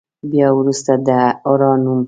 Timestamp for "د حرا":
1.07-1.71